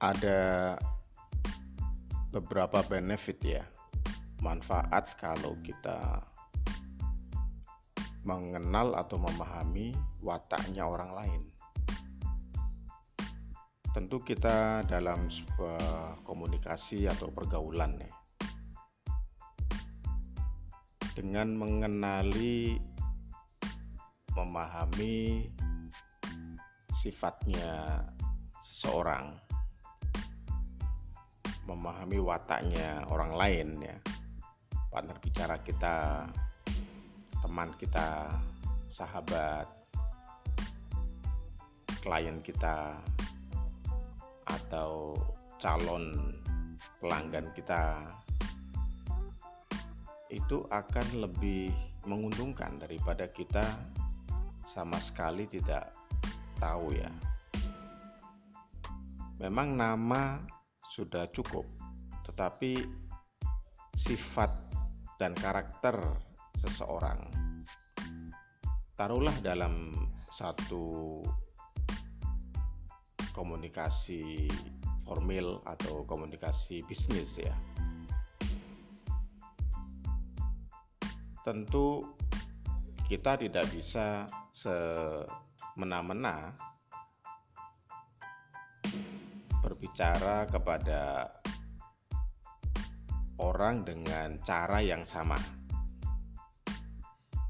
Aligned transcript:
ada 0.00 0.76
beberapa 2.32 2.84
benefit 2.84 3.38
ya. 3.40 3.64
Manfaat 4.44 5.16
kalau 5.16 5.56
kita 5.64 6.20
mengenal 8.26 8.92
atau 8.98 9.16
memahami 9.16 9.96
wataknya 10.20 10.84
orang 10.84 11.12
lain. 11.14 11.42
Tentu 13.96 14.20
kita 14.20 14.84
dalam 14.84 15.32
sebuah 15.32 16.20
komunikasi 16.20 17.08
atau 17.08 17.32
pergaulan 17.32 17.96
ya. 17.96 18.12
Dengan 21.16 21.56
mengenali 21.56 22.76
memahami 24.36 25.48
sifatnya 26.92 28.04
seseorang 28.60 29.32
memahami 31.66 32.18
wataknya 32.22 33.02
orang 33.10 33.34
lain 33.34 33.68
ya 33.82 33.96
partner 34.90 35.18
bicara 35.20 35.60
kita 35.60 36.24
teman 37.42 37.68
kita 37.76 38.30
sahabat 38.88 39.68
klien 42.00 42.38
kita 42.40 42.96
atau 44.46 45.12
calon 45.58 46.32
pelanggan 47.02 47.50
kita 47.52 48.06
itu 50.30 50.62
akan 50.70 51.06
lebih 51.22 51.70
menguntungkan 52.06 52.78
daripada 52.78 53.26
kita 53.26 53.62
sama 54.66 54.98
sekali 54.98 55.46
tidak 55.50 55.90
tahu 56.58 56.94
ya. 56.94 57.10
Memang 59.42 59.76
nama 59.76 60.40
sudah 60.96 61.28
cukup, 61.28 61.68
tetapi 62.24 62.80
sifat 63.92 64.48
dan 65.20 65.36
karakter 65.36 66.00
seseorang 66.56 67.20
taruhlah 68.96 69.36
dalam 69.44 69.92
satu 70.32 71.20
komunikasi 73.36 74.48
formal 75.04 75.60
atau 75.68 76.08
komunikasi 76.08 76.80
bisnis 76.88 77.36
ya. 77.36 77.52
Tentu 81.44 82.08
kita 83.04 83.36
tidak 83.36 83.68
bisa 83.68 84.24
semena-mena 84.50 86.56
berbicara 89.66 90.46
kepada 90.46 91.26
orang 93.42 93.82
dengan 93.82 94.38
cara 94.46 94.78
yang 94.78 95.02
sama. 95.02 95.34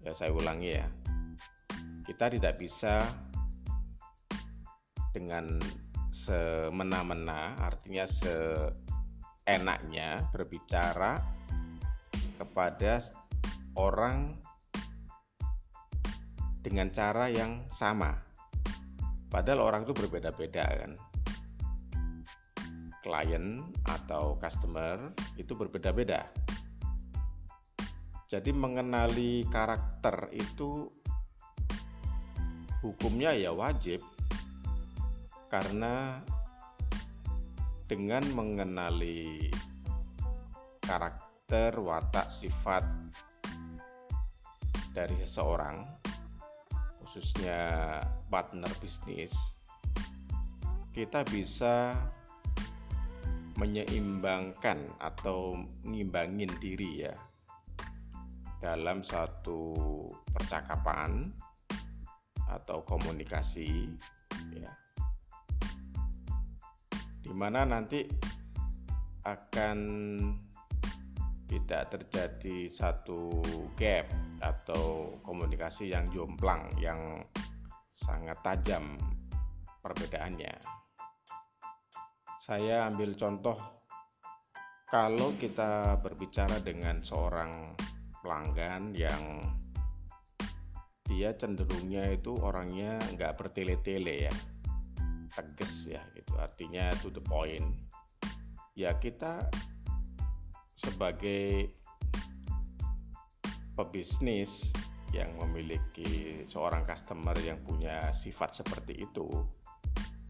Ya, 0.00 0.16
saya 0.16 0.32
ulangi 0.32 0.80
ya. 0.80 0.88
Kita 2.08 2.32
tidak 2.32 2.56
bisa 2.56 3.04
dengan 5.12 5.60
semena-mena, 6.08 7.52
artinya 7.60 8.08
seenaknya 9.44 10.24
berbicara 10.32 11.20
kepada 12.40 13.04
orang 13.76 14.40
dengan 16.64 16.88
cara 16.88 17.28
yang 17.28 17.68
sama. 17.68 18.16
Padahal 19.28 19.60
orang 19.60 19.84
itu 19.84 19.92
berbeda-beda 19.92 20.64
kan. 20.64 20.96
Klien 23.02 23.62
atau 23.86 24.34
customer 24.36 25.14
itu 25.38 25.54
berbeda-beda. 25.54 26.26
Jadi 28.28 28.52
mengenali 28.52 29.46
karakter 29.48 30.28
itu 30.36 30.90
hukumnya 32.84 33.32
ya 33.32 33.50
wajib 33.56 34.04
karena 35.48 36.20
dengan 37.88 38.20
mengenali 38.36 39.48
karakter, 40.84 41.72
watak, 41.80 42.28
sifat 42.28 42.84
dari 44.92 45.16
seseorang 45.24 45.88
khususnya 47.00 47.96
partner 48.28 48.68
bisnis 48.82 49.32
kita 50.92 51.24
bisa 51.30 51.94
menyeimbangkan 53.58 54.86
atau 55.02 55.58
mengimbangin 55.82 56.50
diri 56.62 57.04
ya 57.04 57.14
dalam 58.62 59.02
satu 59.02 59.74
percakapan 60.30 61.30
atau 62.48 62.80
komunikasi 62.86 63.92
ya 64.54 64.70
di 67.20 67.32
mana 67.34 67.66
nanti 67.68 68.08
akan 69.28 69.78
tidak 71.48 71.92
terjadi 71.92 72.68
satu 72.72 73.40
gap 73.76 74.08
atau 74.40 75.16
komunikasi 75.24 75.92
yang 75.92 76.08
jomplang 76.12 76.68
yang 76.80 77.24
sangat 77.96 78.36
tajam 78.44 79.00
perbedaannya. 79.80 80.52
Saya 82.48 82.88
ambil 82.88 83.12
contoh. 83.12 83.60
Kalau 84.88 85.36
kita 85.36 86.00
berbicara 86.00 86.56
dengan 86.64 86.96
seorang 87.04 87.76
pelanggan 88.24 88.96
yang 88.96 89.44
dia 91.04 91.36
cenderungnya 91.36 92.08
itu 92.08 92.32
orangnya 92.40 92.96
nggak 93.12 93.36
bertele-tele 93.36 94.32
ya 94.32 94.34
tegas 95.36 95.84
ya 95.84 96.00
gitu. 96.16 96.40
Artinya 96.40 96.88
to 97.04 97.12
the 97.12 97.20
point. 97.20 97.84
Ya 98.72 98.96
kita 98.96 99.44
sebagai 100.72 101.68
pebisnis 103.76 104.72
yang 105.12 105.36
memiliki 105.36 106.48
seorang 106.48 106.88
customer 106.88 107.36
yang 107.44 107.60
punya 107.60 108.08
sifat 108.16 108.56
seperti 108.56 109.04
itu 109.04 109.28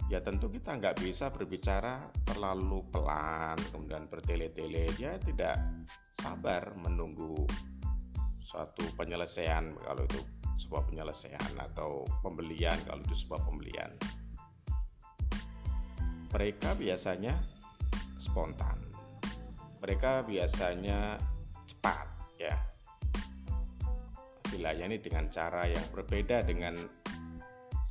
ya 0.09 0.25
tentu 0.25 0.49
kita 0.49 0.81
nggak 0.81 1.05
bisa 1.05 1.29
berbicara 1.29 2.01
terlalu 2.25 2.81
pelan 2.89 3.61
kemudian 3.69 4.09
bertele-tele. 4.09 4.89
Dia 4.97 5.21
tidak 5.21 5.61
sabar 6.17 6.73
menunggu 6.81 7.45
suatu 8.41 8.89
penyelesaian 8.97 9.77
kalau 9.85 10.03
itu 10.09 10.21
sebuah 10.65 10.89
penyelesaian 10.89 11.53
atau 11.61 12.09
pembelian 12.25 12.77
kalau 12.89 13.05
itu 13.05 13.29
sebuah 13.29 13.45
pembelian. 13.45 13.93
Mereka 16.33 16.77
biasanya 16.77 17.37
spontan. 18.21 18.81
Mereka 19.85 20.25
biasanya 20.25 21.21
cepat 21.69 22.09
ya. 22.41 22.57
Dilayani 24.49 24.97
dengan 25.05 25.29
cara 25.29 25.69
yang 25.69 25.85
berbeda 25.93 26.41
dengan 26.45 26.73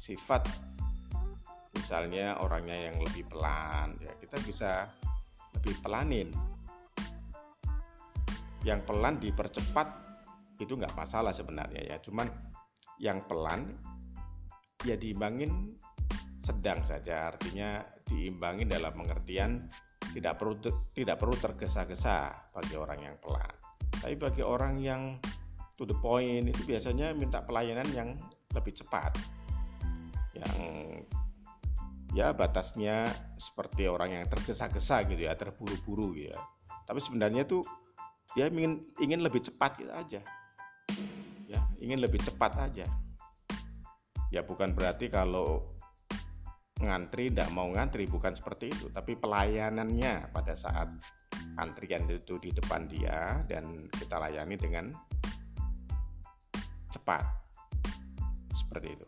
sifat 0.01 0.66
misalnya 1.87 2.35
orangnya 2.43 2.91
yang 2.91 2.99
lebih 2.99 3.23
pelan 3.31 3.95
ya 4.03 4.11
kita 4.19 4.35
bisa 4.43 4.71
lebih 5.55 5.71
pelanin 5.79 6.27
yang 8.67 8.83
pelan 8.83 9.15
dipercepat 9.23 9.87
itu 10.59 10.75
nggak 10.75 10.91
masalah 10.99 11.31
sebenarnya 11.31 11.95
ya 11.95 11.97
cuman 12.03 12.27
yang 12.99 13.23
pelan 13.23 13.71
ya 14.83 14.99
diimbangin 14.99 15.79
sedang 16.43 16.83
saja 16.83 17.31
artinya 17.31 17.79
diimbangin 18.03 18.67
dalam 18.67 18.91
pengertian 18.91 19.71
tidak 20.11 20.43
perlu 20.43 20.59
tidak 20.91 21.15
perlu 21.15 21.35
tergesa-gesa 21.39 22.51
bagi 22.51 22.75
orang 22.75 22.99
yang 22.99 23.15
pelan. 23.19 23.55
Tapi 24.01 24.15
bagi 24.15 24.43
orang 24.43 24.75
yang 24.79 25.19
to 25.77 25.85
the 25.85 25.93
point 25.99 26.47
itu 26.47 26.61
biasanya 26.67 27.13
minta 27.13 27.43
pelayanan 27.43 27.87
yang 27.93 28.09
lebih 28.55 28.73
cepat. 28.75 29.13
Yang 30.33 30.55
ya 32.15 32.31
batasnya 32.31 33.07
seperti 33.35 33.87
orang 33.87 34.15
yang 34.15 34.25
tergesa-gesa 34.29 35.03
gitu 35.07 35.27
ya, 35.27 35.33
terburu-buru 35.35 36.15
gitu 36.15 36.31
ya. 36.31 36.39
Tapi 36.87 36.99
sebenarnya 37.03 37.43
tuh 37.43 37.63
dia 38.35 38.47
ingin 38.47 38.83
ingin 38.99 39.19
lebih 39.23 39.43
cepat 39.43 39.79
gitu 39.79 39.91
aja. 39.91 40.21
Ya, 41.47 41.59
ingin 41.79 41.99
lebih 41.99 42.19
cepat 42.23 42.59
aja. 42.59 42.87
Ya 44.27 44.43
bukan 44.43 44.75
berarti 44.75 45.07
kalau 45.07 45.77
ngantri 46.77 47.33
tidak 47.33 47.49
mau 47.53 47.65
ngantri 47.73 48.05
bukan 48.05 48.37
seperti 48.37 48.69
itu 48.69 48.93
tapi 48.93 49.17
pelayanannya 49.17 50.29
pada 50.29 50.53
saat 50.53 50.89
antrian 51.57 52.05
itu 52.05 52.37
di 52.37 52.53
depan 52.53 52.85
dia 52.85 53.41
dan 53.49 53.89
kita 53.97 54.21
layani 54.21 54.53
dengan 54.53 54.93
cepat 56.93 57.25
seperti 58.53 58.93
itu 58.93 59.07